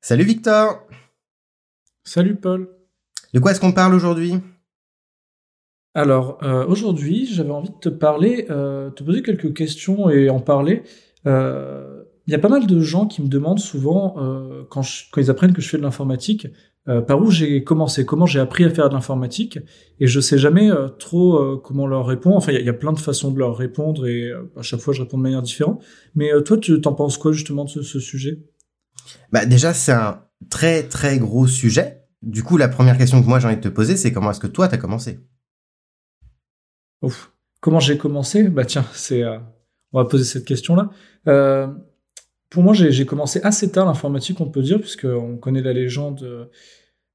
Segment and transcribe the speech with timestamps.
[0.00, 0.86] Salut Victor
[2.04, 2.68] Salut Paul
[3.34, 4.34] De quoi est-ce qu'on parle aujourd'hui?
[5.94, 10.40] Alors, euh, aujourd'hui, j'avais envie de te parler, euh, te poser quelques questions et en
[10.40, 10.82] parler.
[11.26, 15.04] Euh, Il y a pas mal de gens qui me demandent souvent, euh, quand, je-
[15.12, 16.48] quand ils apprennent que je fais de l'informatique,
[16.88, 19.60] euh, par où j'ai commencé, comment j'ai appris à faire de l'informatique,
[20.00, 22.34] et je sais jamais euh, trop euh, comment leur répondre.
[22.36, 24.42] Enfin, il y, a- il y a plein de façons de leur répondre, et euh,
[24.56, 25.84] à chaque fois, je réponds de manière différente.
[26.16, 28.40] Mais euh, toi, tu t'en penses quoi justement de ce, ce sujet?
[29.32, 32.02] Bah déjà c'est un très très gros sujet.
[32.22, 34.40] Du coup la première question que moi j'ai envie de te poser c'est comment est-ce
[34.40, 35.20] que toi t'as commencé?
[37.60, 38.48] Comment j'ai commencé?
[38.48, 39.38] Bah tiens, c'est, euh,
[39.92, 40.90] on va poser cette question-là.
[41.26, 41.68] Euh,
[42.50, 46.22] pour moi, j'ai commencé assez tard l'informatique, on peut dire, puisqu'on connaît la légende.
[46.22, 46.46] euh,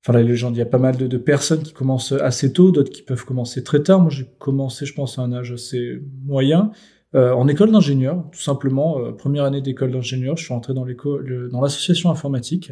[0.04, 2.92] Enfin, la légende, il y a pas mal de personnes qui commencent assez tôt, d'autres
[2.92, 4.00] qui peuvent commencer très tard.
[4.00, 6.72] Moi, j'ai commencé, je pense, à un âge assez moyen,
[7.16, 9.00] euh, en école d'ingénieur, tout simplement.
[9.00, 12.72] euh, première année d'école d'ingénieur, je suis rentré dans l'école, le- dans l'association informatique.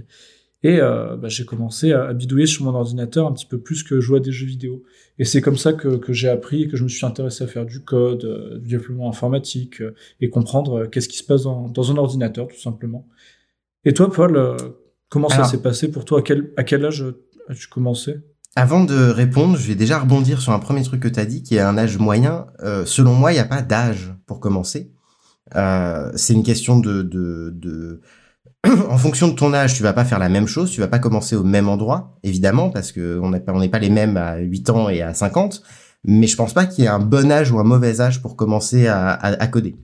[0.61, 3.81] Et euh, bah, j'ai commencé à, à bidouiller sur mon ordinateur un petit peu plus
[3.83, 4.83] que jouer à des jeux vidéo.
[5.17, 7.47] Et c'est comme ça que, que j'ai appris et que je me suis intéressé à
[7.47, 11.69] faire du code, euh, du développement informatique euh, et comprendre qu'est-ce qui se passe dans,
[11.69, 13.07] dans un ordinateur, tout simplement.
[13.85, 14.57] Et toi, Paul, euh,
[15.07, 16.19] comment ça s'est passé pour toi?
[16.19, 17.05] À quel, à quel âge
[17.47, 18.15] as-tu commencé?
[18.55, 21.55] Avant de répondre, je vais déjà rebondir sur un premier truc que t'as dit qui
[21.55, 22.47] est un âge moyen.
[22.61, 24.91] Euh, selon moi il n'y a pas d'âge pour commencer.
[25.55, 28.01] Euh, c'est une question de, de,
[28.89, 30.99] en fonction de ton âge, tu vas pas faire la même chose, tu vas pas
[30.99, 33.39] commencer au même endroit, évidemment, parce que on n'est
[33.69, 35.63] pas, les mêmes à 8 ans et à 50.
[36.05, 38.35] Mais je pense pas qu'il y ait un bon âge ou un mauvais âge pour
[38.35, 39.75] commencer à coder.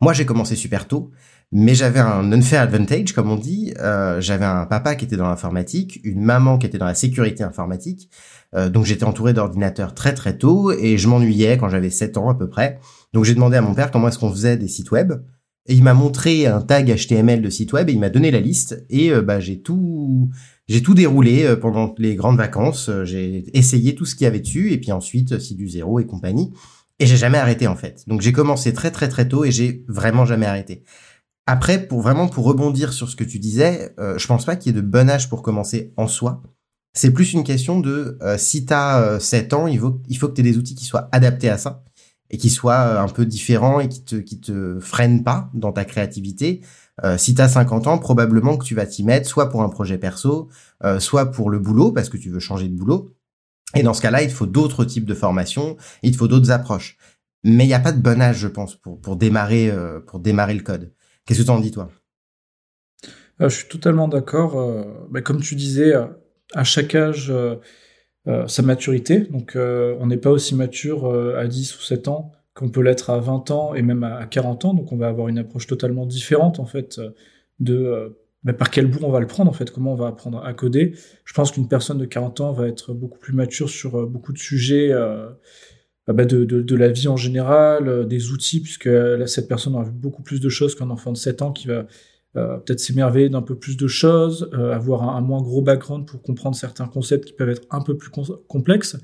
[0.00, 1.10] Moi, j'ai commencé super tôt,
[1.52, 3.72] mais j'avais un unfair advantage, comme on dit.
[3.78, 7.44] Euh, j'avais un papa qui était dans l'informatique, une maman qui était dans la sécurité
[7.44, 8.10] informatique.
[8.54, 12.28] Euh, donc j'étais entouré d'ordinateurs très très tôt et je m'ennuyais quand j'avais 7 ans
[12.28, 12.80] à peu près.
[13.12, 15.12] Donc j'ai demandé à mon père comment est-ce qu'on faisait des sites web.
[15.68, 18.40] Et il m'a montré un tag HTML de site web et il m'a donné la
[18.40, 20.30] liste et euh, bah j'ai tout
[20.68, 22.88] j'ai tout déroulé euh, pendant les grandes vacances.
[22.88, 25.98] Euh, J'ai essayé tout ce qu'il y avait dessus et puis ensuite si du zéro
[25.98, 26.52] et compagnie.
[26.98, 28.04] Et j'ai jamais arrêté en fait.
[28.06, 30.84] Donc j'ai commencé très très très tôt et j'ai vraiment jamais arrêté.
[31.46, 34.74] Après, pour vraiment pour rebondir sur ce que tu disais, euh, je pense pas qu'il
[34.74, 36.42] y ait de bon âge pour commencer en soi.
[36.92, 40.28] C'est plus une question de euh, si t'as euh, 7 ans, il faut il faut
[40.28, 41.84] que tu aies des outils qui soient adaptés à ça
[42.30, 45.72] et qui soient euh, un peu différents et qui te qui te freinent pas dans
[45.72, 46.62] ta créativité.
[47.04, 49.98] Euh, si t'as 50 ans, probablement que tu vas t'y mettre soit pour un projet
[49.98, 50.48] perso,
[50.84, 53.14] euh, soit pour le boulot parce que tu veux changer de boulot.
[53.74, 56.50] Et dans ce cas-là, il te faut d'autres types de formations, il te faut d'autres
[56.50, 56.96] approches.
[57.44, 59.72] Mais il n'y a pas de bon âge, je pense, pour pour démarrer
[60.06, 60.92] pour démarrer le code.
[61.26, 61.90] Qu'est-ce que t'en dis toi?
[63.40, 64.58] Euh, Je suis totalement d'accord.
[64.58, 66.06] euh, comme tu disais, euh,
[66.54, 67.32] à chaque âge,
[68.48, 69.20] sa maturité.
[69.20, 73.18] Donc, on n'est pas aussi mature à 10 ou 7 ans qu'on peut l'être à
[73.18, 74.74] 20 ans et même à à 40 ans.
[74.74, 77.00] Donc, on va avoir une approche totalement différente, en fait,
[77.60, 80.44] de bah, par quel bout on va le prendre, en fait, comment on va apprendre
[80.44, 80.94] à coder.
[81.24, 84.38] Je pense qu'une personne de 40 ans va être beaucoup plus mature sur beaucoup de
[84.38, 84.92] sujets.
[86.08, 89.26] Euh, bah, de, de, de la vie en général, euh, des outils, puisque euh, là,
[89.26, 91.86] cette personne aura vu beaucoup plus de choses qu'un enfant de 7 ans qui va
[92.36, 96.22] euh, peut-être s'émerveiller d'un peu plus de choses, euh, avoir un, moins gros background pour
[96.22, 98.96] comprendre certains concepts qui peuvent être un peu plus com- complexes.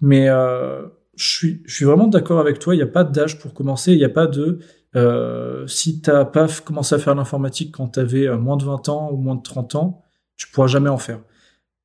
[0.00, 0.82] Mais euh,
[1.16, 3.92] je suis, je suis vraiment d'accord avec toi, il n'y a pas d'âge pour commencer,
[3.92, 4.58] il n'y a pas de...
[4.96, 8.88] Euh, si t'as pas f- commencé à faire l'informatique quand t'avais euh, moins de 20
[8.88, 10.02] ans ou moins de 30 ans,
[10.36, 11.20] tu pourras jamais en faire.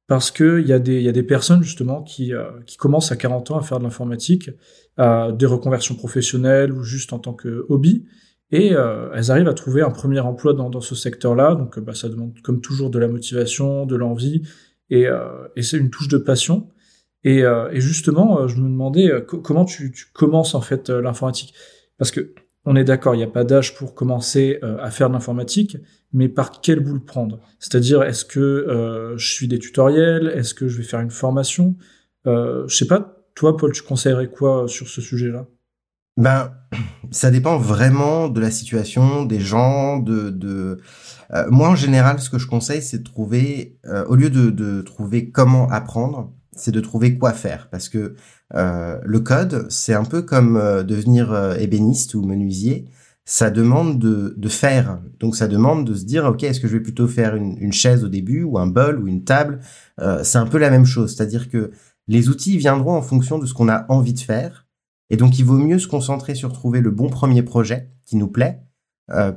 [0.08, 2.78] Parce que il y a des, il y a des personnes justement qui, euh, qui
[2.78, 4.52] commencent à 40 ans à faire de l'informatique,
[4.98, 8.06] à des reconversions professionnelles ou juste en tant que hobby,
[8.52, 11.56] et euh, elles arrivent à trouver un premier emploi dans, dans ce secteur-là.
[11.56, 14.44] Donc, euh, bah, ça demande comme toujours de la motivation, de l'envie,
[14.92, 16.70] et, euh, et c'est une touche de passion.
[17.24, 20.62] Et, euh, et justement, euh, je me demandais euh, co- comment tu, tu commences en
[20.62, 21.56] fait euh, l'informatique,
[21.98, 22.34] parce que
[22.66, 25.78] on est d'accord, il n'y a pas d'âge pour commencer euh, à faire de l'informatique,
[26.14, 27.40] mais par quel bout le prendre?
[27.60, 30.32] C'est-à-dire, est-ce que euh, je suis des tutoriels?
[30.36, 31.76] Est-ce que je vais faire une formation?
[32.26, 33.24] Euh, Je sais pas.
[33.36, 35.46] Toi, Paul, tu conseillerais quoi sur ce sujet-là?
[36.18, 36.54] Ben,
[37.12, 40.80] ça dépend vraiment de la situation, des gens, de.
[41.50, 43.78] moi, en général, ce que je conseille, c'est de trouver,
[44.08, 48.16] au lieu de trouver comment apprendre, c'est de trouver quoi faire, parce que
[48.54, 52.86] euh, le code, c'est un peu comme euh, devenir euh, ébéniste ou menuisier.
[53.26, 56.78] Ça demande de, de faire, donc ça demande de se dire, ok, est-ce que je
[56.78, 59.62] vais plutôt faire une, une chaise au début ou un bol ou une table?
[60.22, 61.72] C'est un peu la même chose, c'est-à-dire que
[62.08, 64.68] les outils viendront en fonction de ce qu'on a envie de faire.
[65.10, 68.28] Et donc, il vaut mieux se concentrer sur trouver le bon premier projet qui nous
[68.28, 68.62] plaît,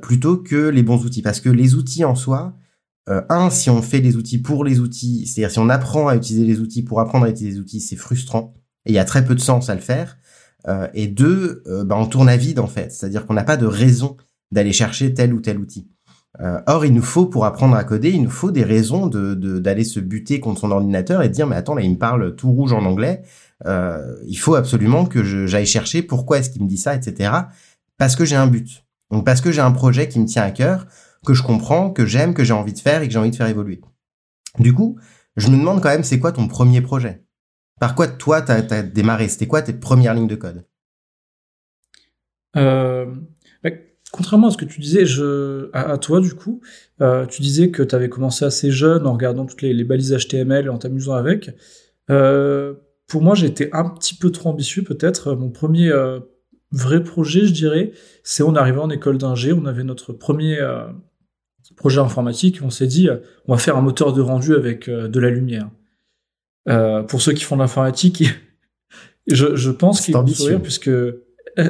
[0.02, 1.22] plutôt que les bons outils.
[1.22, 2.58] Parce que les outils en soi,
[3.08, 6.16] euh, un, si on fait les outils pour les outils, c'est-à-dire si on apprend à
[6.16, 8.54] utiliser les outils pour apprendre à utiliser les outils, c'est frustrant.
[8.86, 10.18] Et il y a très peu de sens à le faire.
[10.66, 12.92] Euh, et deux, euh, bah, on tourne à vide en fait.
[12.92, 14.16] C'est-à-dire qu'on n'a pas de raison
[14.50, 15.88] d'aller chercher tel ou tel outil.
[16.40, 19.34] Euh, or, il nous faut, pour apprendre à coder, il nous faut des raisons de
[19.58, 22.36] d'aller se buter contre son ordinateur et de dire, mais attends, là, il me parle
[22.36, 23.22] tout rouge en anglais.
[23.66, 27.32] Euh, il faut absolument que j'aille chercher pourquoi est-ce qu'il me dit ça, etc.
[27.96, 28.84] Parce que j'ai un but.
[29.10, 30.86] Donc, parce que j'ai un projet qui me tient à cœur,
[31.26, 33.36] que je comprends, que j'aime, que j'ai envie de faire et que j'ai envie de
[33.36, 33.80] faire évoluer.
[34.58, 34.98] Du coup,
[35.36, 37.24] je me demande quand même, c'est quoi ton premier projet?
[37.80, 39.28] Par quoi, toi, t'as as démarré?
[39.28, 40.64] C'était quoi tes premières lignes de code?
[42.56, 43.06] Euh,
[44.10, 45.04] contrairement à ce que tu disais,
[45.72, 46.60] à, toi du coup,
[47.00, 50.66] euh, tu disais que tu avais commencé assez jeune en regardant toutes les, balises HTML
[50.66, 51.50] et en t'amusant avec.
[52.10, 52.74] Euh,
[53.06, 55.34] pour moi, j'étais un petit peu trop ambitieux peut-être.
[55.34, 55.92] Mon premier
[56.72, 57.92] vrai projet, je dirais,
[58.24, 60.58] c'est on arrivait en école d'ingé, on avait notre premier
[61.76, 63.08] projet informatique, on s'est dit
[63.46, 65.70] on va faire un moteur de rendu avec de la lumière.
[67.08, 68.24] pour ceux qui font de l'informatique,
[69.26, 70.90] je, je pense qu'ils vont sourire puisque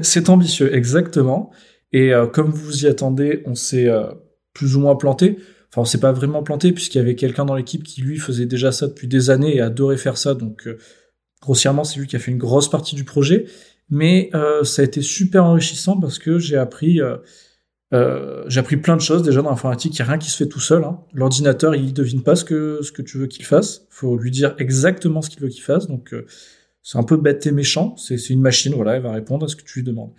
[0.02, 1.50] c'est ambitieux, exactement.
[1.92, 4.06] Et euh, comme vous y attendez, on s'est euh,
[4.52, 5.38] plus ou moins planté.
[5.70, 8.46] Enfin, on s'est pas vraiment planté puisqu'il y avait quelqu'un dans l'équipe qui lui faisait
[8.46, 10.34] déjà ça depuis des années et adorait faire ça.
[10.34, 10.78] Donc, euh,
[11.40, 13.46] grossièrement, c'est lui qui a fait une grosse partie du projet.
[13.90, 14.30] Mais
[14.64, 17.00] ça a été super enrichissant parce que j'ai appris,
[17.92, 19.94] j'ai appris plein de choses déjà dans l'informatique.
[19.94, 20.84] Il y a rien qui se fait tout seul.
[20.84, 21.00] Hein.
[21.12, 23.86] L'ordinateur, il devine pas ce que ce que tu veux qu'il fasse.
[23.88, 25.86] Faut lui dire exactement ce qu'il veut qu'il fasse.
[25.86, 26.14] Donc,
[26.82, 27.96] c'est un peu bête et méchant.
[27.96, 30.12] C'est une machine, voilà, elle va répondre à ce que tu lui demandes.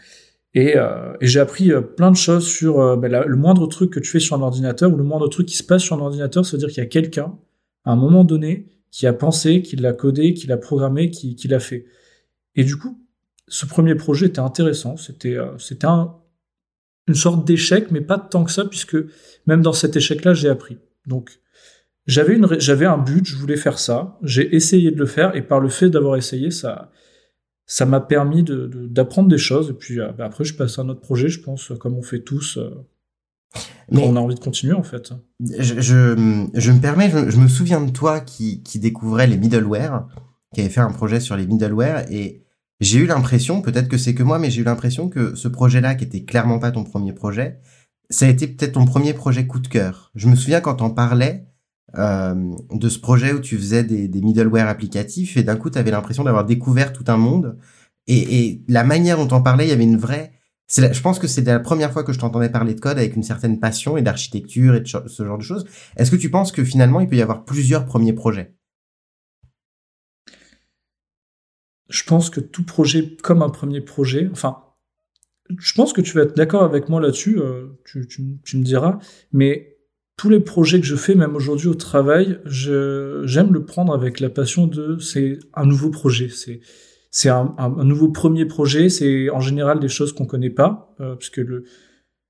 [0.53, 3.91] Et, euh, et j'ai appris euh, plein de choses sur euh, ben, le moindre truc
[3.91, 5.99] que tu fais sur un ordinateur ou le moindre truc qui se passe sur un
[5.99, 7.37] ordinateur, ça veut dire qu'il y a quelqu'un,
[7.85, 11.47] à un moment donné, qui a pensé, qui l'a codé, qui l'a programmé, qui, qui
[11.47, 11.85] l'a fait.
[12.55, 12.99] Et du coup,
[13.47, 14.97] ce premier projet était intéressant.
[14.97, 16.15] C'était c'était un,
[17.09, 18.95] une sorte d'échec, mais pas tant que ça, puisque
[19.47, 20.77] même dans cet échec-là, j'ai appris.
[21.05, 21.41] Donc,
[22.05, 24.17] j'avais une j'avais un but, je voulais faire ça.
[24.23, 26.91] J'ai essayé de le faire, et par le fait d'avoir essayé, ça
[27.65, 29.69] ça m'a permis d'apprendre de, des choses.
[29.69, 32.01] Et puis euh, bah, après, je passe à un autre projet, je pense, comme on
[32.01, 32.57] fait tous.
[32.57, 32.69] Euh,
[33.91, 35.11] Mais on a envie de continuer en fait.
[35.39, 40.07] Je, je, je me permets, je, me souviens de toi qui, qui découvrait les middleware,
[40.53, 42.43] qui avait fait un projet sur les middleware, et
[42.79, 45.95] j'ai eu l'impression, peut-être que c'est que moi, mais j'ai eu l'impression que ce projet-là,
[45.95, 47.59] qui était clairement pas ton premier projet,
[48.09, 50.11] ça a été peut-être ton premier projet coup de cœur.
[50.15, 51.45] Je me souviens quand on parlait,
[51.97, 52.35] euh,
[52.71, 55.91] de ce projet où tu faisais des, des middleware applicatifs et d'un coup, tu avais
[55.91, 57.57] l'impression d'avoir découvert tout un monde.
[58.07, 60.31] Et, et la manière dont on parlais, il y avait une vraie...
[60.69, 63.23] je pense que c'était la première fois que je t'entendais parler de code avec une
[63.23, 65.65] certaine passion et d'architecture et de ce genre de choses.
[65.97, 68.55] Est-ce que tu penses que finalement, il peut y avoir plusieurs premiers projets?
[71.89, 74.57] Je pense que tout projet comme un premier projet, enfin,
[75.57, 78.63] je pense que tu vas être d'accord avec moi là-dessus, euh, tu, tu, tu, me
[78.63, 78.99] diras,
[79.31, 79.77] mais
[80.15, 84.29] tous les projets que je fais, même aujourd'hui au travail, j'aime le prendre avec la
[84.29, 86.61] passion de c'est un nouveau projet, c'est
[87.11, 91.15] c'est un, un, nouveau premier projet, c'est en général des choses qu'on connaît pas, euh,
[91.15, 91.63] parce que le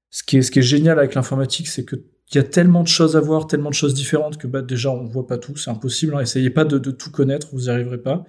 [0.10, 1.98] ce qui est ce qui est génial avec l'informatique, c'est que
[2.32, 4.92] il y a tellement de choses à voir, tellement de choses différentes que bah déjà
[4.92, 6.16] on voit pas tout, c'est impossible.
[6.16, 8.24] Hein, essayez pas de, de, tout connaître, vous y arriverez pas.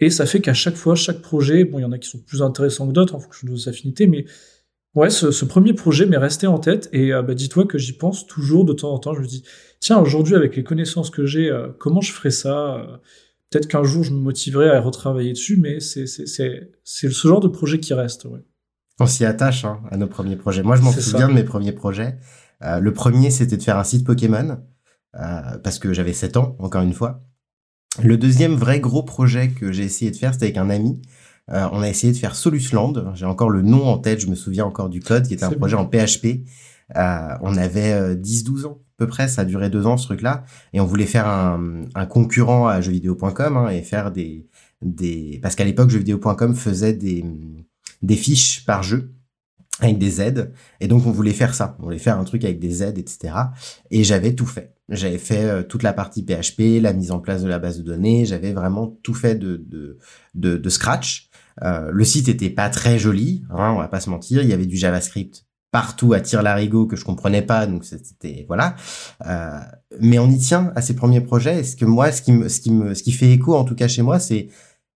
[0.00, 2.18] Et ça fait qu'à chaque fois, chaque projet, bon, il y en a qui sont
[2.18, 4.26] plus intéressants que d'autres en fonction de vos affinités, mais
[4.94, 8.26] Ouais, ce, premier projet m'est resté en tête et euh, bah, dis-toi que j'y pense
[8.26, 9.14] toujours de temps en temps.
[9.14, 9.44] Je me dis,
[9.80, 12.96] tiens, aujourd'hui, avec les connaissances que j'ai, euh, comment je ferais ça euh,
[13.50, 17.78] Peut-être qu'un jour, je me motiverai à retravailler dessus, mais c'est ce genre de projet
[17.78, 18.24] qui reste.
[18.24, 18.40] Ouais.
[18.98, 20.62] On s'y attache hein, à nos premiers projets.
[20.62, 22.18] Moi, je m'en souviens de mes premiers projets.
[22.60, 24.58] le premier, c'était de faire un site Pokémon,
[25.12, 27.27] parce que j'avais 7 ans, encore une fois.
[28.02, 31.02] Le deuxième vrai gros projet que j'ai essayé de faire, c'était avec un ami.
[31.50, 33.12] Euh, on a essayé de faire Solusland.
[33.14, 35.50] J'ai encore le nom en tête, je me souviens encore du code, qui était un
[35.50, 36.44] projet en PHP.
[36.96, 40.06] Euh, on avait 10-12 euh, ans à peu près, ça a duré deux ans ce
[40.06, 44.48] truc-là, et on voulait faire un, concurrent à jeuxvideo.com hein, et faire des
[44.82, 47.24] des parce qu'à l'époque jeuxvideo.com faisait des
[48.02, 49.14] des fiches par jeu
[49.80, 52.58] avec des aides et donc on voulait faire ça on voulait faire un truc avec
[52.58, 53.34] des aides etc
[53.92, 57.48] et j'avais tout fait j'avais fait toute la partie PHP la mise en place de
[57.48, 59.98] la base de données j'avais vraiment tout fait de de,
[60.34, 61.28] de, de scratch
[61.62, 64.42] euh, le site était pas très joli, hein, on va pas se mentir.
[64.42, 68.44] Il y avait du JavaScript partout à tir larigot que je comprenais pas, donc c'était
[68.48, 68.76] voilà.
[69.26, 69.58] Euh,
[70.00, 71.60] mais on y tient à ces premiers projets.
[71.60, 73.74] Est-ce que moi, ce qui me, ce qui me, ce qui fait écho en tout
[73.74, 74.48] cas chez moi, c'est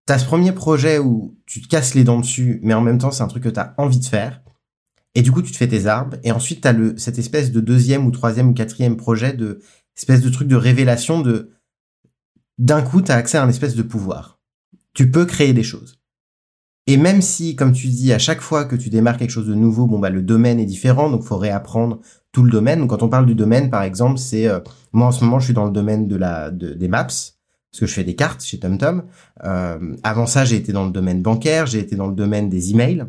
[0.06, 3.10] t'as ce premier projet où tu te casses les dents dessus, mais en même temps
[3.10, 4.40] c'est un truc que t'as envie de faire.
[5.14, 6.16] Et du coup, tu te fais tes arbres.
[6.24, 9.60] Et ensuite, t'as le cette espèce de deuxième ou troisième ou quatrième projet de
[9.96, 11.50] espèce de truc de révélation de
[12.58, 14.40] d'un coup, t'as accès à un espèce de pouvoir.
[14.94, 15.98] Tu peux créer des choses.
[16.86, 19.54] Et même si, comme tu dis, à chaque fois que tu démarres quelque chose de
[19.54, 22.00] nouveau, bon bah le domaine est différent, donc faut réapprendre
[22.32, 22.86] tout le domaine.
[22.88, 24.60] Quand on parle du domaine, par exemple, c'est euh,
[24.92, 27.04] moi en ce moment je suis dans le domaine de la des maps
[27.72, 29.04] parce que je fais des cartes chez TomTom.
[29.44, 32.70] Euh, avant ça, j'ai été dans le domaine bancaire, j'ai été dans le domaine des
[32.70, 33.06] emails.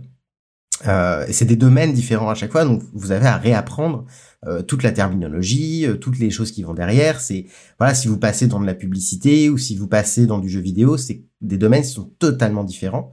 [0.88, 4.06] Euh, c'est des domaines différents à chaque fois, donc vous avez à réapprendre
[4.46, 7.22] euh, toute la terminologie, euh, toutes les choses qui vont derrière.
[7.22, 7.46] C'est
[7.80, 10.60] voilà, si vous passez dans de la publicité ou si vous passez dans du jeu
[10.60, 13.12] vidéo, c'est des domaines qui sont totalement différents.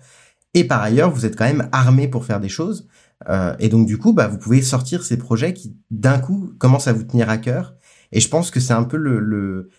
[0.55, 2.88] Et par ailleurs, vous êtes quand même armé pour faire des choses.
[3.29, 6.88] Euh, et donc du coup, bah, vous pouvez sortir ces projets qui d'un coup commencent
[6.88, 7.76] à vous tenir à cœur.
[8.12, 9.71] Et je pense que c'est un peu le, le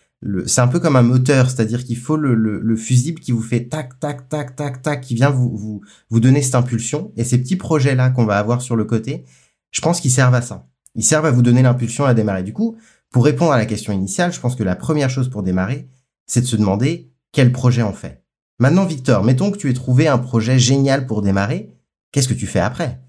[0.46, 3.42] c'est un peu comme un moteur, c'est-à-dire qu'il faut le, le, le, fusible qui vous
[3.42, 7.12] fait tac tac tac tac tac, qui vient vous vous vous donner cette impulsion.
[7.16, 9.24] Et ces petits projets là qu'on va avoir sur le côté,
[9.72, 10.68] je pense qu'ils servent à ça.
[10.94, 12.42] Ils servent à vous donner l'impulsion à démarrer.
[12.42, 12.76] Du coup,
[13.10, 15.88] pour répondre à la question initiale, je pense que la première chose pour démarrer,
[16.26, 18.22] c'est de se demander quel projet on fait.
[18.58, 21.70] Maintenant, Victor, mettons que tu aies trouvé un projet génial pour démarrer.
[22.12, 23.00] Qu'est-ce que tu fais après?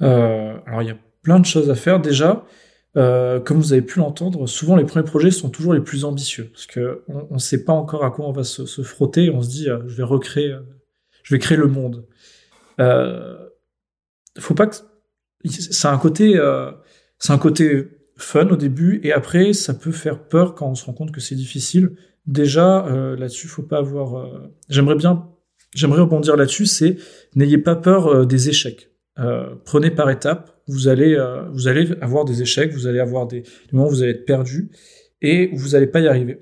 [0.00, 2.00] Euh, Alors, il y a plein de choses à faire.
[2.00, 2.44] Déjà,
[2.96, 6.50] euh, comme vous avez pu l'entendre, souvent les premiers projets sont toujours les plus ambitieux
[6.52, 9.30] parce que on ne sait pas encore à quoi on va se, frotter.
[9.30, 10.54] On se dit, euh, je vais recréer,
[11.22, 12.06] je vais créer le monde.
[12.80, 13.38] Euh,
[14.38, 14.76] faut pas que
[15.46, 16.38] c'est un côté,
[17.18, 20.84] c'est un côté fun au début et après ça peut faire peur quand on se
[20.84, 21.96] rend compte que c'est difficile.
[22.26, 22.86] Déjà
[23.18, 24.30] là-dessus, faut pas avoir.
[24.68, 25.28] J'aimerais bien,
[25.74, 26.66] j'aimerais rebondir là-dessus.
[26.66, 26.96] C'est
[27.34, 28.90] n'ayez pas peur des échecs.
[29.64, 33.42] prenez par étapes vous allez, euh, vous allez avoir des échecs, vous allez avoir des,
[33.72, 34.70] moments où vous allez être perdu
[35.20, 36.40] et vous n'allez pas y arriver.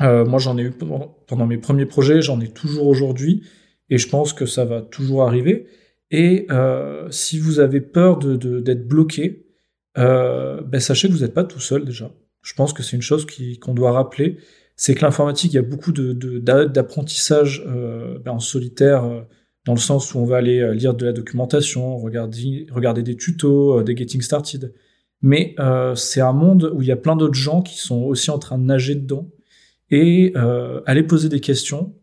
[0.00, 3.42] Euh, moi, j'en ai eu pendant, mes premiers projets, j'en ai toujours aujourd'hui,
[3.90, 5.66] et je pense que ça va toujours arriver.
[6.10, 9.46] Et euh, si vous avez peur de, d'être bloqué,
[9.94, 12.10] ben, sachez que vous n'êtes pas tout seul déjà.
[12.42, 13.26] Je pense que c'est une chose
[13.60, 14.38] qu'on doit rappeler,
[14.74, 19.26] c'est que l'informatique, il y a beaucoup de, d'apprentissage ben, en solitaire
[19.64, 23.78] dans le sens où on va aller euh, lire de la documentation, regarder, des tutos,
[23.78, 24.74] euh, des getting started.
[25.22, 28.30] Mais euh, c'est un monde où il y a plein d'autres gens qui sont aussi
[28.30, 29.30] en train de nager dedans.
[29.90, 31.94] Et euh, aller poser des questions,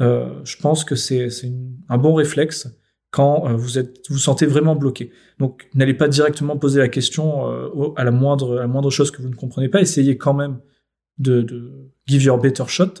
[0.00, 1.28] euh, je pense que c'est
[1.88, 2.68] un bon réflexe
[3.10, 5.12] quand vous êtes vous sentez vraiment bloqué.
[5.38, 7.46] Donc n'allez pas directement poser la question
[7.96, 9.80] à la moindre à la moindre chose que vous ne comprenez pas.
[9.80, 10.58] Essayez quand même
[11.16, 11.72] de, de
[12.06, 12.94] give your better shot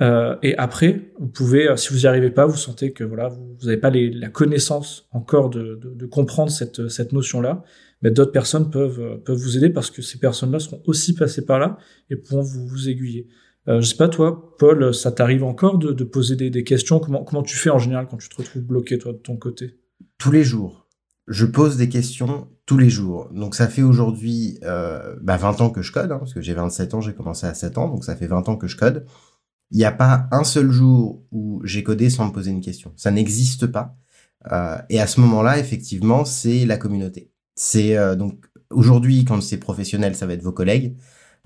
[0.00, 3.28] euh, et après, vous pouvez, euh, si vous n'y arrivez pas, vous sentez que voilà,
[3.28, 7.64] vous n'avez pas les, la connaissance encore de, de, de comprendre cette, cette notion-là,
[8.02, 11.44] mais d'autres personnes peuvent, euh, peuvent vous aider parce que ces personnes-là seront aussi passées
[11.44, 11.78] par là
[12.10, 13.26] et pourront vous, vous aiguiller.
[13.66, 17.00] Euh, je sais pas toi, Paul, ça t'arrive encore de, de poser des, des, questions?
[17.00, 19.78] Comment, comment tu fais en général quand tu te retrouves bloqué toi de ton côté?
[20.16, 20.86] Tous les jours.
[21.26, 23.28] Je pose des questions tous les jours.
[23.32, 26.54] Donc ça fait aujourd'hui euh, bah 20 ans que je code, hein, parce que j'ai
[26.54, 29.04] 27 ans, j'ai commencé à 7 ans, donc ça fait 20 ans que je code
[29.70, 32.92] il n'y a pas un seul jour où j'ai codé sans me poser une question.
[32.96, 33.96] Ça n'existe pas.
[34.52, 37.30] Euh, et à ce moment-là, effectivement, c'est la communauté.
[37.54, 40.96] C'est euh, donc aujourd'hui, quand c'est professionnel, ça va être vos collègues.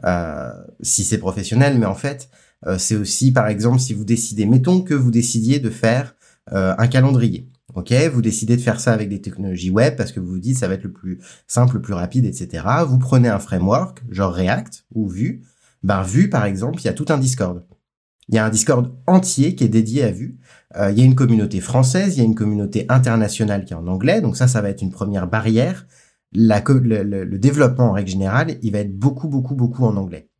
[0.05, 0.51] Euh,
[0.81, 2.29] si c'est professionnel, mais en fait,
[2.67, 6.15] euh, c'est aussi, par exemple, si vous décidez, mettons que vous décidiez de faire
[6.53, 7.49] euh, un calendrier.
[7.75, 10.59] Ok, vous décidez de faire ça avec des technologies web parce que vous vous dites
[10.59, 12.65] ça va être le plus simple, le plus rapide, etc.
[12.87, 15.43] Vous prenez un framework, genre React ou Vue.
[15.83, 17.65] Ben Vue, par exemple, il y a tout un Discord.
[18.29, 20.39] Il y a un Discord entier qui est dédié à Vue.
[20.77, 23.77] Euh, il y a une communauté française, il y a une communauté internationale qui est
[23.77, 24.21] en anglais.
[24.21, 25.87] Donc ça, ça va être une première barrière.
[26.33, 30.31] La, le, le, développement en règle générale, il va être beaucoup, beaucoup, beaucoup en anglais.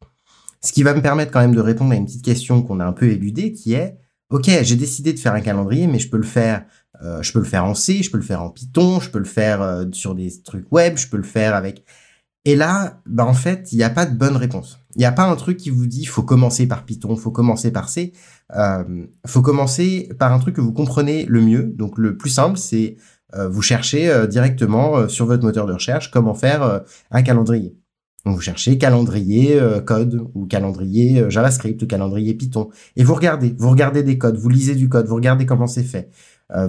[0.65, 2.87] Ce qui va me permettre quand même de répondre à une petite question qu'on a
[2.87, 3.99] un peu éludée, qui est,
[4.31, 6.65] ok, j'ai décidé de faire un calendrier, mais je peux le faire,
[7.03, 9.19] euh, je peux le faire en C, je peux le faire en Python, je peux
[9.19, 11.85] le faire euh, sur des trucs web, je peux le faire avec
[12.45, 14.81] et là, bah en fait, il n'y a pas de bonne réponse.
[14.95, 17.71] Il n'y a pas un truc qui vous dit faut commencer par Python, faut commencer
[17.71, 18.13] par C.
[18.55, 21.63] Euh, faut commencer par un truc que vous comprenez le mieux.
[21.63, 22.97] Donc le plus simple, c'est
[23.35, 27.77] euh, vous cherchez euh, directement euh, sur votre moteur de recherche comment faire un calendrier.
[28.25, 34.05] Vous cherchez calendrier code ou calendrier JavaScript ou calendrier Python et vous regardez, vous regardez
[34.05, 36.09] des codes, vous lisez du code, vous regardez comment c'est fait.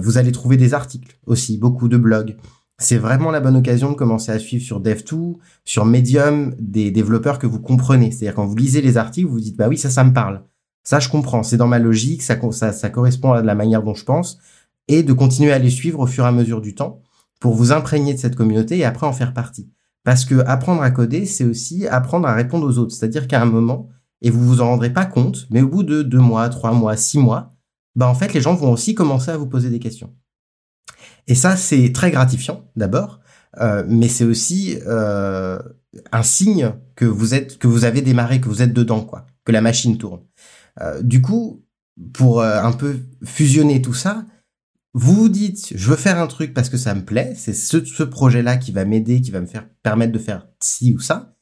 [0.00, 2.34] vous allez trouver des articles aussi, beaucoup de blogs
[2.78, 7.38] c'est vraiment la bonne occasion de commencer à suivre sur Dev2, sur Medium, des développeurs
[7.38, 8.10] que vous comprenez.
[8.10, 10.42] C'est-à-dire quand vous lisez les articles, vous vous dites bah oui ça ça me parle,
[10.82, 12.38] ça je comprends, c'est dans ma logique, ça,
[12.72, 14.38] ça correspond à la manière dont je pense,
[14.88, 17.00] et de continuer à les suivre au fur et à mesure du temps
[17.40, 19.70] pour vous imprégner de cette communauté et après en faire partie.
[20.04, 22.94] Parce que apprendre à coder, c'est aussi apprendre à répondre aux autres.
[22.94, 23.88] C'est-à-dire qu'à un moment,
[24.20, 26.96] et vous vous en rendrez pas compte, mais au bout de deux mois, trois mois,
[26.96, 27.54] six mois,
[27.96, 30.12] bah en fait les gens vont aussi commencer à vous poser des questions.
[31.26, 33.20] Et ça, c'est très gratifiant d'abord,
[33.60, 35.58] euh, mais c'est aussi euh,
[36.12, 39.52] un signe que vous êtes, que vous avez démarré, que vous êtes dedans, quoi, que
[39.52, 40.20] la machine tourne.
[40.80, 41.64] Euh, du coup,
[42.12, 44.24] pour euh, un peu fusionner tout ça,
[44.92, 47.84] vous vous dites, je veux faire un truc parce que ça me plaît, c'est ce,
[47.84, 51.36] ce projet-là qui va m'aider, qui va me faire permettre de faire ci ou ça.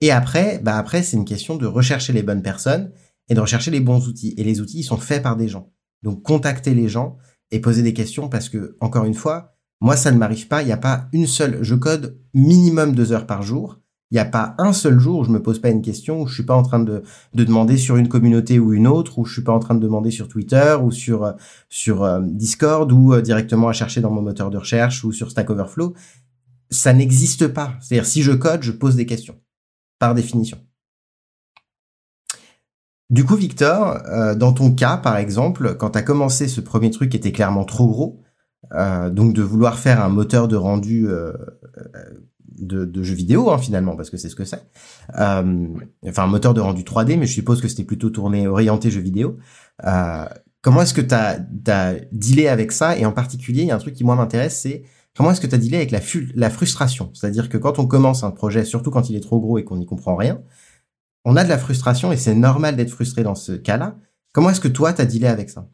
[0.00, 2.92] Et après, bah après, c'est une question de rechercher les bonnes personnes
[3.28, 4.34] et de rechercher les bons outils.
[4.36, 5.72] Et les outils, ils sont faits par des gens.
[6.02, 7.16] Donc, contactez les gens,
[7.50, 10.62] et poser des questions parce que, encore une fois, moi, ça ne m'arrive pas.
[10.62, 11.58] Il n'y a pas une seule.
[11.62, 13.78] Je code minimum deux heures par jour.
[14.10, 16.26] Il n'y a pas un seul jour où je me pose pas une question, où
[16.28, 17.02] je suis pas en train de,
[17.34, 19.80] de demander sur une communauté ou une autre, où je suis pas en train de
[19.80, 21.34] demander sur Twitter ou sur
[21.68, 25.30] sur euh, Discord ou euh, directement à chercher dans mon moteur de recherche ou sur
[25.32, 25.94] Stack Overflow.
[26.70, 27.74] Ça n'existe pas.
[27.80, 29.40] C'est-à-dire si je code, je pose des questions
[29.98, 30.58] par définition.
[33.10, 34.02] Du coup, Victor,
[34.36, 37.64] dans ton cas, par exemple, quand tu as commencé ce premier truc qui était clairement
[37.64, 38.22] trop gros,
[38.72, 41.06] donc de vouloir faire un moteur de rendu
[42.58, 44.62] de, de jeux vidéo hein, finalement parce que c'est ce que c'est.
[45.18, 45.66] Euh,
[46.06, 49.00] enfin un moteur de rendu 3D, mais je suppose que c'était plutôt tourné orienté jeux
[49.00, 49.38] vidéo.
[49.84, 50.24] Euh,
[50.62, 52.96] comment est-ce que tu as, as dealé avec ça?
[52.98, 54.84] Et en particulier, il y a un truc qui moi m'intéresse, c'est
[55.16, 56.00] comment est-ce que tu as dealé avec la,
[56.34, 57.10] la frustration?
[57.14, 59.76] C'est-à-dire que quand on commence un projet, surtout quand il est trop gros et qu'on
[59.76, 60.40] n'y comprend rien,
[61.26, 63.98] on a de la frustration et c'est normal d'être frustré dans ce cas-là.
[64.32, 65.68] Comment est-ce que toi, tu as dealé avec ça?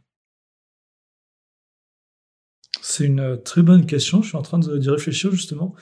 [2.80, 4.22] C'est une très bonne question.
[4.22, 5.74] Je suis en train d'y réfléchir justement.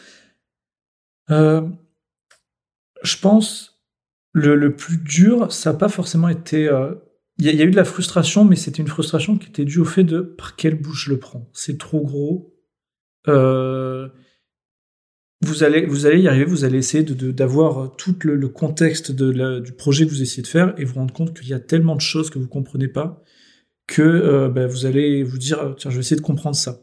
[1.31, 1.69] Euh,
[3.05, 3.81] je pense
[4.33, 6.69] le, le plus dur, ça n'a pas forcément été.
[6.69, 6.97] Euh,
[7.39, 9.85] il y, a eu de la frustration, mais c'était une frustration qui était due au
[9.87, 11.49] fait de par quelle bouche je le prends.
[11.55, 12.55] C'est trop gros.
[13.29, 14.09] Euh,
[15.43, 19.11] vous allez, vous allez y arriver, vous allez essayer d'avoir de, tout le, le, contexte
[19.11, 21.55] de la, du projet que vous essayez de faire et vous rendre compte qu'il y
[21.55, 23.23] a tellement de choses que vous comprenez pas
[23.87, 26.81] que euh, ben, vous allez vous dire tiens je vais essayer de comprendre ça.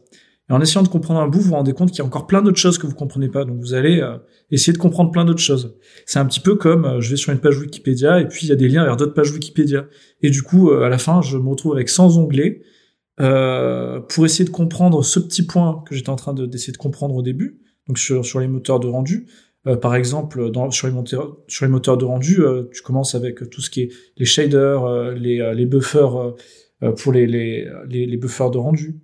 [0.50, 2.26] Et en essayant de comprendre un bout, vous vous rendez compte qu'il y a encore
[2.26, 3.44] plein d'autres choses que vous comprenez pas.
[3.44, 4.16] Donc vous allez euh,
[4.50, 5.76] essayer de comprendre plein d'autres choses.
[6.06, 8.48] C'est un petit peu comme euh, je vais sur une page Wikipédia et puis il
[8.48, 9.86] y a des liens vers d'autres pages Wikipédia.
[10.22, 12.62] Et du coup, euh, à la fin, je me retrouve avec 100 onglets
[13.18, 17.22] pour essayer de comprendre ce petit point que j'étais en train d'essayer de, comprendre au
[17.22, 17.58] début.
[17.88, 19.26] Donc sur, sur les moteurs de rendu.
[19.80, 22.40] par exemple, dans, sur, les moteurs, sur les moteurs de rendu,
[22.72, 26.34] tu commences avec tout ce qui est les shaders, les, les buffers
[26.96, 29.00] pour les, les, les, buffers de rendu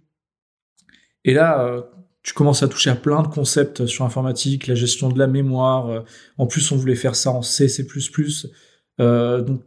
[1.24, 1.82] et là, euh,
[2.22, 5.88] tu commences à toucher à plein de concepts sur informatique, la gestion de la mémoire.
[5.88, 6.00] Euh,
[6.38, 7.86] en plus, on voulait faire ça en C, C++.
[9.00, 9.62] Euh, donc,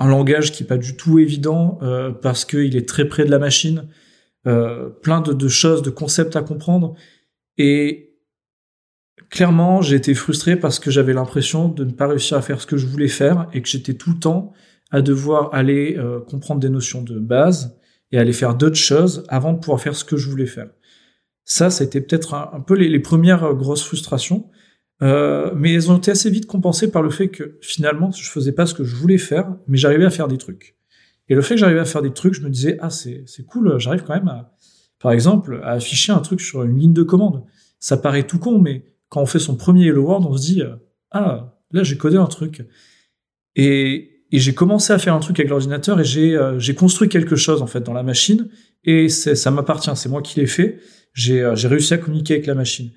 [0.00, 3.30] un langage qui est pas du tout évident euh, parce qu'il est très près de
[3.30, 3.88] la machine.
[4.46, 6.94] Euh, plein de, de, choses, de concepts à comprendre.
[7.56, 8.13] Et
[9.30, 12.66] clairement, j'ai été frustré parce que j'avais l'impression de ne pas réussir à faire ce
[12.66, 14.52] que je voulais faire et que j'étais tout le temps
[14.90, 17.76] à devoir aller euh, comprendre des notions de base
[18.12, 20.68] et aller faire d'autres choses avant de pouvoir faire ce que je voulais faire.
[21.44, 24.48] Ça, été peut-être un, peu les, premières euh, grosses frustrations,
[25.02, 28.52] euh, mais elles ont été assez vite compensées par le fait que finalement, je faisais
[28.52, 30.76] pas ce que je voulais faire, mais j'arrivais à faire des trucs.
[31.28, 33.78] Et le fait que j'arrivais à faire des trucs, je me disais ah c'est cool,
[33.78, 34.54] j'arrive quand même à,
[35.00, 37.44] par exemple, à afficher un truc sur une ligne de commande.
[37.78, 40.60] Ça paraît tout con, mais quand on fait son premier Hello World, on se dit
[40.60, 40.74] euh,
[41.12, 42.66] ah là j'ai codé un truc.
[43.54, 47.62] Et j'ai commencé à faire un truc avec l'ordinateur et j'ai euh, construit quelque chose
[47.62, 48.48] en fait dans la machine
[48.82, 50.80] et ça m'appartient, c'est moi qui l'ai fait.
[51.12, 52.90] J'ai euh, réussi à communiquer avec la machine.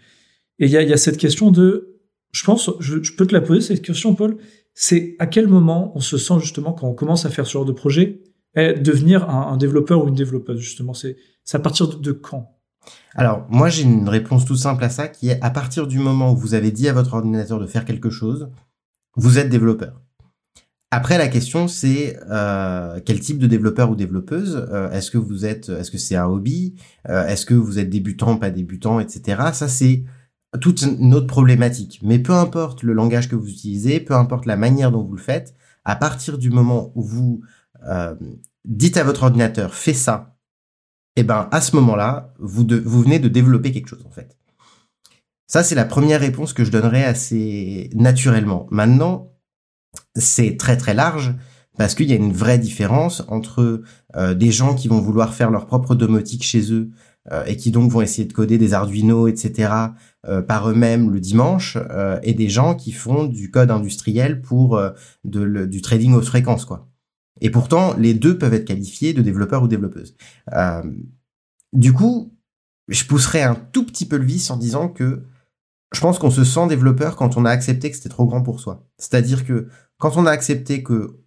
[0.58, 1.99] Et il y a, cette question de,
[2.32, 4.38] je pense, je, je, peux te la poser cette question, Paul.
[4.73, 7.65] C'est à quel moment on se sent justement quand on commence à faire ce genre
[7.65, 8.23] de projet,
[8.56, 10.95] et devenir un, développeur ou une développeuse justement?
[10.95, 11.15] C'est
[11.53, 12.57] à partir de quand?
[13.17, 16.32] Alors, moi, j'ai une réponse toute simple à ça, qui est à partir du moment
[16.32, 18.50] où vous avez dit à votre ordinateur de faire quelque chose,
[19.15, 20.00] vous êtes développeur.
[20.91, 25.45] Après, la question c'est euh, quel type de développeur ou développeuse euh, Est-ce que vous
[25.45, 26.76] êtes, est-ce que c'est un hobby
[27.10, 29.41] euh, Est-ce que vous êtes débutant, pas débutant, etc.
[29.52, 30.06] Ça c'est
[30.62, 32.00] toute une autre problématique.
[32.04, 35.21] Mais peu importe le langage que vous utilisez, peu importe la manière dont vous le
[35.21, 37.41] faites, à partir du moment où vous
[38.65, 40.37] dites à votre ordinateur fais ça,
[41.17, 44.38] eh ben à ce moment-là, vous, vous venez de développer quelque chose en fait.
[45.47, 48.67] Ça c'est la première réponse que je donnerais assez naturellement.
[48.71, 49.34] Maintenant
[50.15, 51.36] c'est très très large
[51.77, 53.84] parce qu'il y a une vraie différence entre
[54.15, 56.89] euh, des gens qui vont vouloir faire leur propre domotique chez eux
[57.32, 59.71] euh, et qui donc vont essayer de coder des Arduino, etc.
[60.27, 61.77] Euh, par eux-mêmes le dimanche,
[62.23, 64.82] et des gens qui font du code industriel pour
[65.23, 66.87] du trading haute fréquence, quoi.
[67.41, 70.15] Et pourtant, les deux peuvent être qualifiés de développeurs ou développeuses.
[71.73, 72.34] du coup,
[72.88, 75.23] je pousserais un tout petit peu le vice en disant que
[75.93, 78.60] je pense qu'on se sent développeur quand on a accepté que c'était trop grand pour
[78.60, 78.86] soi.
[78.97, 79.67] C'est-à-dire que
[80.00, 81.17] quand on a accepté que,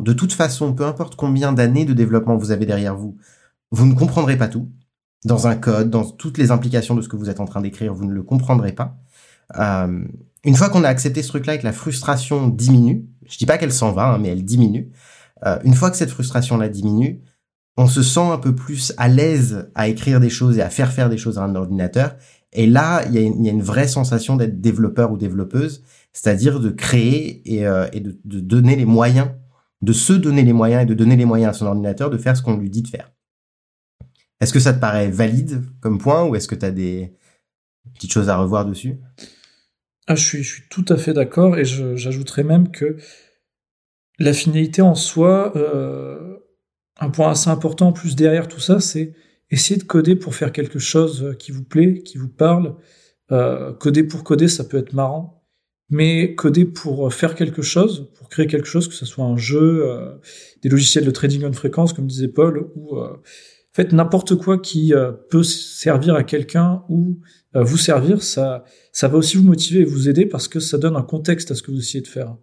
[0.00, 3.16] de toute façon, peu importe combien d'années de développement vous avez derrière vous,
[3.70, 4.70] vous ne comprendrez pas tout.
[5.24, 7.94] Dans un code, dans toutes les implications de ce que vous êtes en train d'écrire,
[7.94, 8.98] vous ne le comprendrez pas.
[9.58, 10.04] Euh,
[10.44, 13.56] une fois qu'on a accepté ce truc-là et que la frustration diminue, je dis pas
[13.56, 14.90] qu'elle s'en va, hein, mais elle diminue.
[15.44, 17.22] Euh, une fois que cette frustration-là diminue,
[17.76, 20.92] on se sent un peu plus à l'aise à écrire des choses et à faire
[20.92, 22.16] faire des choses à un ordinateur.
[22.52, 25.82] Et là, il y, a une vraie sensation d'être développeur ou développeuse
[26.14, 29.28] c'est-à-dire de créer et, euh, de, donner les moyens,
[29.82, 32.36] de se donner les moyens et de donner les moyens à son ordinateur de faire
[32.36, 33.12] ce qu'on lui dit de faire.
[34.40, 37.16] Est-ce que ça te paraît valide comme point ou est-ce que tu as des
[37.94, 39.00] petites choses à revoir dessus?
[40.06, 42.96] Ah, je, suis, je suis tout à fait d'accord et j'ajouterais même que
[44.18, 46.38] la finalité en soi, euh,
[47.00, 49.14] un point assez important en plus derrière tout ça, c'est
[49.50, 52.76] essayer de coder pour faire quelque chose qui vous plaît, qui vous parle.
[53.32, 55.44] Euh, coder pour coder, ça peut être marrant,
[55.90, 59.86] mais coder pour faire quelque chose, pour créer quelque chose, que ce soit un jeu,
[59.86, 60.14] euh,
[60.62, 63.16] des logiciels de trading en fréquence, comme disait Paul, ou euh,
[63.72, 67.20] faites n'importe quoi qui euh, peut servir à quelqu'un ou
[67.56, 70.96] vous servir, ça, ça va aussi vous motiver et vous aider parce que ça donne
[70.96, 72.36] un contexte à ce que vous essayez de faire.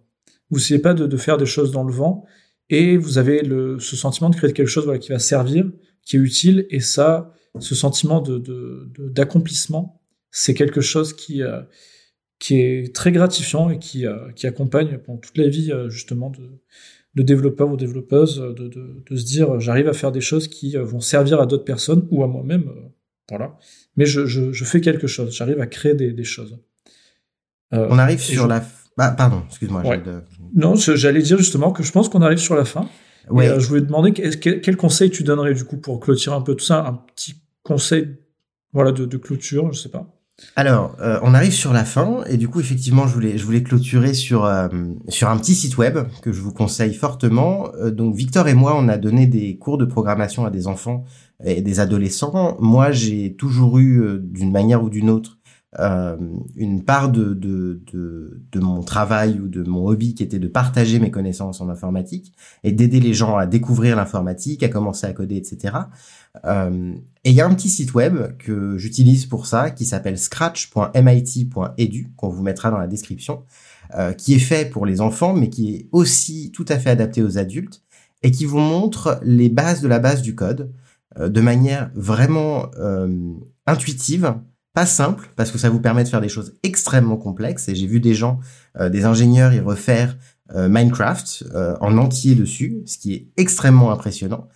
[0.52, 2.24] Vous essayez pas de, de faire des choses dans le vent
[2.70, 5.68] et vous avez le, ce sentiment de créer quelque chose voilà, qui va servir,
[6.04, 11.42] qui est utile et ça, ce sentiment de d'accomplissement, c'est quelque chose qui
[12.38, 16.60] qui est très gratifiant et qui, qui accompagne pendant toute la vie justement de,
[17.14, 20.76] de développeurs ou développeuses de, de, de se dire j'arrive à faire des choses qui
[20.76, 22.88] euh, vont servir à d'autres personnes ou à moi-même, euh,
[23.28, 23.58] voilà.
[23.96, 26.58] Mais je, je, je, fais quelque chose, j'arrive à créer des, des choses.
[27.74, 28.64] Euh, on arrive sur la.
[28.96, 29.82] Bah, pardon, excuse-moi.
[30.54, 32.88] Non, j'allais dire justement que je pense qu'on arrive sur la fin.
[33.30, 33.48] Ouais.
[33.60, 36.56] je voulais te demander quel, quel, conseil tu donnerais du coup pour clôturer un peu
[36.56, 38.16] tout ça, un petit conseil,
[38.72, 40.08] voilà, de, de clôture, je sais pas.
[40.56, 43.62] Alors, euh, on arrive sur la fin et du coup, effectivement, je voulais, je voulais
[43.62, 44.68] clôturer sur euh,
[45.08, 47.70] sur un petit site web que je vous conseille fortement.
[47.76, 51.04] Euh, donc, Victor et moi, on a donné des cours de programmation à des enfants
[51.44, 52.56] et des adolescents.
[52.60, 55.38] Moi, j'ai toujours eu, d'une manière ou d'une autre,
[55.78, 60.48] une part de, de, de, de mon travail ou de mon hobby qui était de
[60.48, 65.12] partager mes connaissances en informatique et d'aider les gens à découvrir l'informatique, à commencer à
[65.14, 65.74] coder, etc.
[66.44, 70.18] Euh, et il y a un petit site web que j'utilise pour ça qui s'appelle
[70.18, 73.44] scratch.mit.edu qu'on vous mettra dans la description,
[73.94, 77.22] euh, qui est fait pour les enfants mais qui est aussi tout à fait adapté
[77.22, 77.82] aux adultes
[78.22, 80.70] et qui vous montre les bases de la base du code
[81.18, 83.34] euh, de manière vraiment euh,
[83.66, 84.34] intuitive,
[84.74, 87.86] pas simple parce que ça vous permet de faire des choses extrêmement complexes et j'ai
[87.86, 88.40] vu des gens,
[88.78, 90.16] euh, des ingénieurs y refaire
[90.54, 94.48] euh, Minecraft euh, en entier dessus, ce qui est extrêmement impressionnant.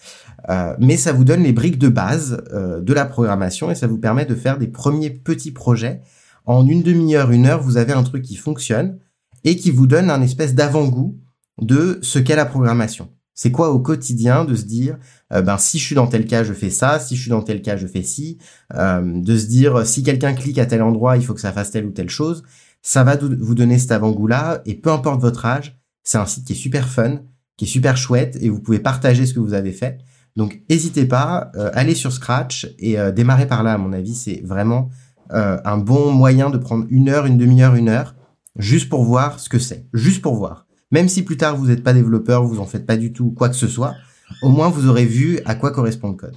[0.79, 4.27] Mais ça vous donne les briques de base de la programmation et ça vous permet
[4.27, 6.03] de faire des premiers petits projets.
[6.45, 9.01] En une demi-heure, une heure, vous avez un truc qui fonctionne
[9.43, 11.19] et qui vous donne un espèce d'avant-goût
[11.61, 13.11] de ce qu'est la programmation.
[13.37, 14.99] C'est quoi au quotidien de se dire,
[15.31, 17.63] ben si je suis dans tel cas, je fais ça, si je suis dans tel
[17.63, 18.39] cas, je fais ci,
[18.73, 21.85] de se dire si quelqu'un clique à tel endroit, il faut que ça fasse telle
[21.85, 22.43] ou telle chose.
[22.81, 26.55] Ça va vous donner cet avant-goût-là et peu importe votre âge, c'est un site qui
[26.55, 27.21] est super fun,
[27.57, 29.99] qui est super chouette et vous pouvez partager ce que vous avez fait.
[30.37, 33.73] Donc n'hésitez pas, euh, allez sur Scratch et euh, démarrez par là.
[33.73, 34.91] À mon avis, c'est vraiment
[35.33, 38.15] euh, un bon moyen de prendre une heure, une demi-heure, une heure,
[38.57, 40.66] juste pour voir ce que c'est, juste pour voir.
[40.97, 43.51] Même si plus tard vous n'êtes pas développeur, vous en faites pas du tout quoi
[43.51, 43.97] que ce soit,
[44.41, 46.35] au moins vous aurez vu à quoi correspond le code.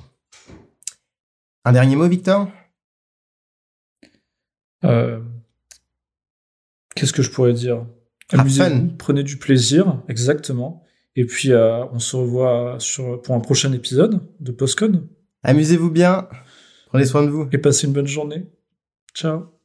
[1.63, 2.51] Un dernier mot, Victor?
[6.93, 7.85] Qu'est-ce que je pourrais dire?
[8.33, 10.83] Amusez-vous, prenez du plaisir, exactement.
[11.15, 15.07] Et puis, euh, on se revoit sur, pour un prochain épisode de Postcode.
[15.43, 16.27] Amusez-vous bien.
[16.87, 17.47] Prenez soin de vous.
[17.53, 18.45] Et passez une bonne journée.
[19.13, 19.58] Ciao.